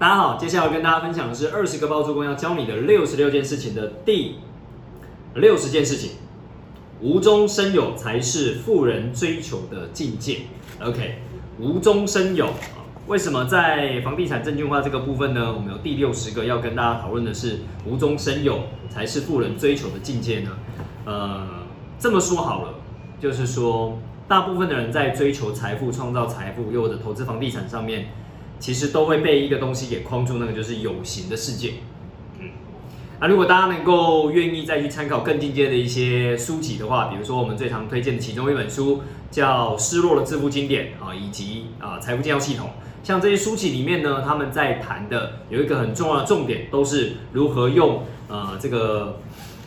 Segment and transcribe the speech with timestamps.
[0.00, 4.36] 大家好，接下来要跟大家分享的是二十个包租公要教你的六十六件事情的第
[5.34, 6.12] 六十件事情，
[7.00, 10.42] 无中生有才是富人追求的境界。
[10.80, 11.18] OK，
[11.58, 12.50] 无中生有，
[13.08, 15.52] 为什么在房地产证券化这个部分呢？
[15.52, 20.50] 我们有第六十个要跟大家讨论的是无中生有才是富人追求的境界呢？
[21.06, 21.44] 呃，
[21.98, 22.74] 这么说好了，
[23.20, 28.06] 就是说大部分的人在追求财富、创造财富，又或者投资房地产上面。
[28.58, 31.74] 其实都会被一个东西给框住，那个就是有形的世界。
[32.40, 32.50] 嗯，
[33.20, 42.70] 那如果大家能够愿意再去参考更进阶的一些书籍的话，比如说我们最常推荐的其中一本书叫《失落的致富经典》啊，以及啊财富建造系统，
[43.02, 49.20] 像这些书籍里面呢，他们在谈的有一个很重要的重点，都是如何用呃这个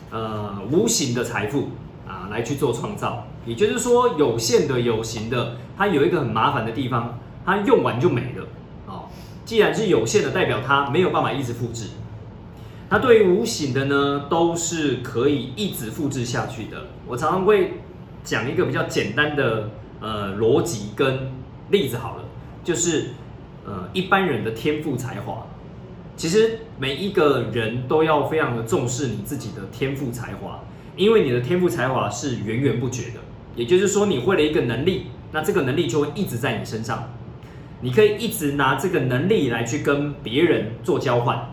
[0.09, 1.69] 呃无形的财富
[2.07, 3.27] 啊来去做创造。
[3.45, 8.47] 也就是说，有限的、有形的，它有一个很麻烦的地方，它用完就没了。
[9.51, 11.87] 既然是有限的，代表它没有办法一直复制。
[12.89, 16.87] 那对于无形的呢，都是可以一直复制下去的。
[17.05, 17.73] 我常常会
[18.23, 21.29] 讲一个比较简单的呃逻辑跟
[21.69, 22.23] 例子好了，
[22.63, 23.09] 就是
[23.65, 25.45] 呃一般人的天赋才华，
[26.15, 30.63] 其实每一个人都要非常的重视你自己的天赋才华，
[30.95, 33.19] 因为你的天赋才华是源源不绝的。
[33.57, 37.09] 也就是说，你会了一个能力，那这个能力就会一直在你身上。
[37.81, 41.49] 你可以一直拿这个能力来去跟别人做交换，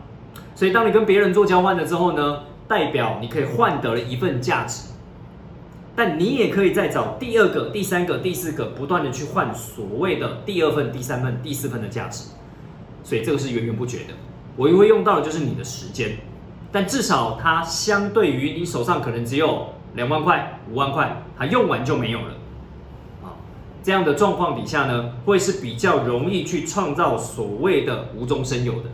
[0.55, 4.91] 所以当你跟别人做交换了之后呢，代表你可以换得了一份价值，
[5.97, 12.31] 但你也可以再找第二个、第三个、第四个，不断的去换所谓的第二份、第三份、第四份的价值，
[13.03, 14.15] 所以这个是源源不绝的。
[14.55, 16.19] 我会用到的就是你的时间，
[16.71, 22.35] 但至少它相对于你手上可能只有两万块、五万块，它用完就没有了。
[23.89, 28.91] 这样的状况底下呢，会是比较容易去创造所谓的无中生有的。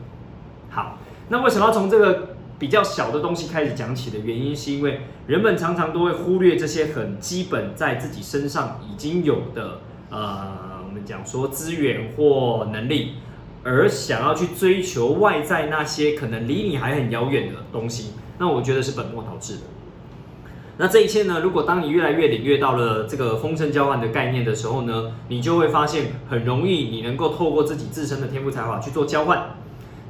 [0.70, 1.00] 好，
[1.31, 13.15] 那为什么要从这个比较小的东西开始讲起的原因，是因为人们常常都会忽略这些很基本在自己身上已经有的，呃，我们讲说资源或能力，
[13.65, 19.62] 而想要去追求外在那些可能离你还很遥远的东西，那我觉得是本末倒置的。
[20.77, 21.39] 那这一切呢？
[21.41, 29.55] 如果当你越来越领略到了这个丰盛交换的概念的时候呢，你就会发现很容易，你能够透过自己自身的天赋才华去做交换。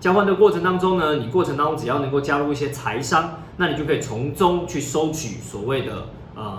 [0.01, 6.57] 交换的过程当中呢，你过程当中只要能够加入一些财商，那你就可以从中去收取所谓的呃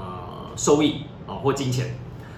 [0.55, 1.95] 收益啊或金钱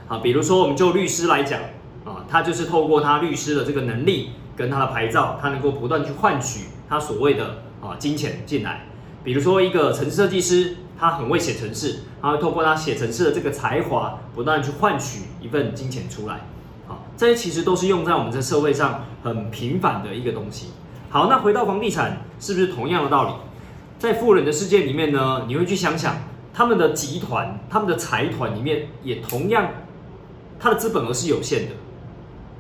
[0.08, 0.20] 啊。
[0.20, 1.60] 比如说，我们就律师来讲
[2.06, 8.86] 啊，他就是透过他律师的这个能力跟他的牌照，他能够不断去换取他所谓的啊金钱进来。
[9.22, 10.78] 比如说一个城市设计师。
[11.00, 16.42] 他很会写程式，他会透过他写程式的这个才华，不断去换取一份金钱出来。
[16.88, 20.72] 好，这些其实都是用在我们这社会上很平凡的一个东西。
[21.10, 23.34] 好，那回到房地产，是不是同样的道理？
[24.00, 26.16] 在富人的世界里面呢，你会去想想，
[26.54, 29.70] 他们的集团、他们的财团里面，也同样，
[30.60, 31.72] 他的资本额是有限的，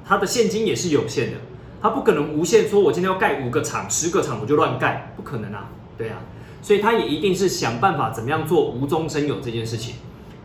[0.06, 1.38] 他的现金也是有限的，
[1.82, 6.18] 他不可能无限说，我今天要盖五个厂、十个厂，我就乱盖，不可能啊，对啊。
[6.62, 9.96] 所以他也一定是想办法怎么样做无中生有这件事情。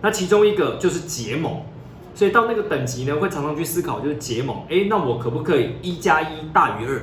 [0.00, 1.62] 那其中一个就是结盟，
[2.14, 4.56] 所以到那个等级呢，会常常去思考就是结盟。
[4.68, 7.02] 哎，那我可不可以一加一大于二？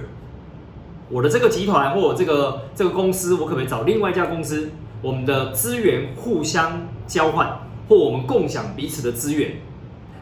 [1.10, 4.70] 我的这个集团或我这个这个公司，我可不可以找另外一家公司，
[5.02, 9.54] 我们的资源互相交换，或我们共享彼此的资源？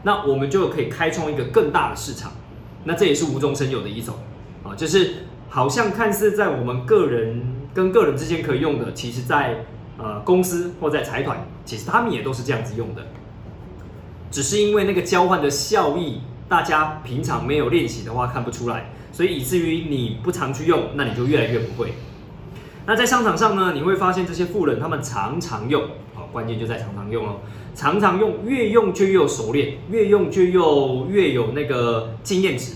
[0.04, 2.32] 那我们就可以开创一个更大的市场。
[2.84, 4.14] 那这也是无中生有的一种
[4.62, 5.14] 啊，就是
[5.48, 7.57] 好像看似在我们个人。
[7.78, 9.64] 跟个人之间可以用的，其实，在
[9.98, 13.06] 呃公司或在财团，其实他们也都是这样子用的，
[14.32, 21.92] 只是因为那个交换的效益，大家平常没有练习的话看不出来，所以以至于你不常去用，那你就越来越不会。
[22.84, 25.80] 那在商场上呢，你会发现这些富人他们常常用，
[26.16, 27.36] 好，关键就在常常用哦，
[27.76, 32.72] 常常用，越用就越有熟练，越用就又越有那个经验值，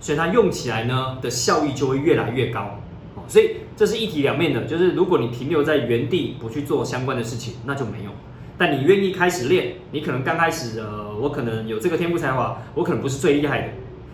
[0.00, 2.78] 所以它用起来呢的效益就会越来越高。
[3.26, 8.12] 所以这是一体两面的，就是如果你停留在原地不去做相关的事情，那就没用。
[8.56, 13.68] 但你愿意开始练，你可能刚开始，呃，我可能有这个天赋才华，我可能不是最厉害的，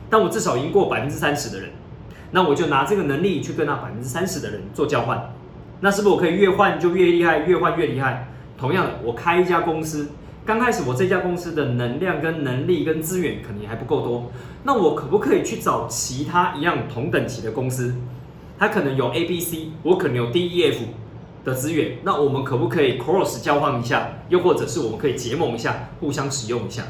[0.08, 1.70] 但我至少赢过百分之三十的人，
[2.30, 5.34] 那我就拿这个能力去跟那百分之三十的人做交换，
[5.80, 8.28] 那是不是我可以越换就越厉害，越换越厉害？
[8.56, 10.08] 同样的，我开一家公司，
[10.46, 14.32] 刚开始我这家公司的能量跟能力跟资源可能还不够多，
[14.64, 17.94] 那我可不可以去找其他一样同等级的公司？
[18.60, 20.84] 它可能有 A、B、C，我可能有 D、E、F
[21.46, 24.18] 的资源，那我们可不可以 cross 交换一下？
[24.28, 26.82] 又或者是我们可以结盟一下，互相使用一下？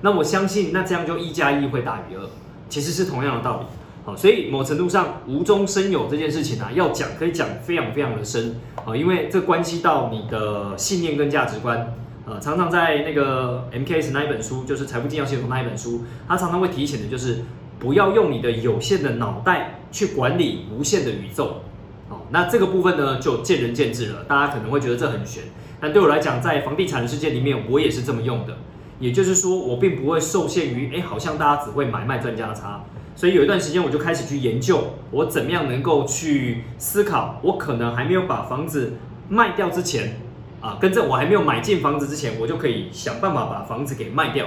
[0.00, 2.26] 那我相信，那这样就一加一会大于二，
[2.70, 3.66] 其实是同样的道理。
[4.06, 11.94] 好，所以某程度上无中生有这件事情啊，要讲可以讲非常非常的深啊，因为这关系到你的信念跟价值观。
[12.24, 17.42] 呃，常常在那个 MKS 那一本书，就是财富进要系统那一本书，他常常会提醒的，就是
[17.78, 21.62] 不要用你的有限的脑袋去管理无限的宇宙。
[22.08, 24.24] 好，那这个部分呢，就见仁见智了。
[24.24, 25.42] 大家可能会觉得这很玄，
[25.80, 28.56] 但对我来讲，在房地产的世界里面，我也是这么用的。
[28.98, 32.84] 也就是说，我并不会受限于，哎，好像大家只会买卖赚价差。
[33.14, 38.94] 所以有一段时间，我就开始去研究，我怎么样能够去思考，我可能还没有把房子
[39.28, 40.20] 卖掉之前。
[40.60, 44.44] 啊，跟着我还没有买进房子之前，我就可以想办法把房子给卖掉。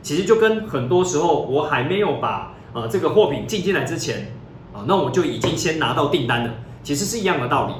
[0.00, 4.32] 其实就跟很多时候我还没有把呃这个货品进进来之前，
[4.72, 7.74] 啊，那我就已经先拿到订单了，其实是一样的道理。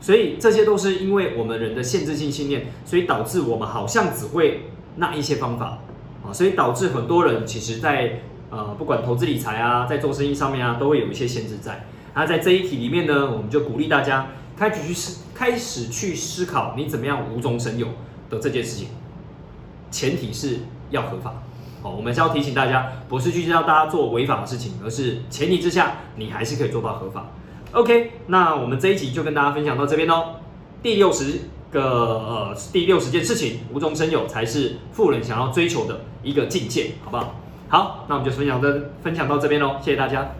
[0.00, 5.78] 所以这些都是因为我们人的限制性信念，所以导致我们好像只会那一些方法
[6.26, 8.20] 啊，所以导致很多人其实在
[8.50, 11.86] 呃不管投资理财啊，在做生意上面啊，都会有一些限制在。
[12.14, 14.28] 那在这一题里面呢，我们就鼓励大家。
[14.56, 17.88] 开始去思，开始去思考你怎么样无中生有
[18.30, 18.86] 的这件事情，
[19.90, 20.60] 前提是
[20.90, 21.42] 要合法。
[21.84, 27.26] 好，我们是要提醒大家，不是去叫大家做违法的事情，而是前提之下，你还是可以做到合法。
[27.72, 30.36] OK，那我们这一集就跟大家分享到这边喽。
[30.82, 31.40] 第六十
[31.70, 37.34] 个呃，第六十件事情，无中生有才是富人想要追求的一个境界，好不好？
[37.68, 40.30] 好，那我们就分享这分享到这边喽，谢谢大家。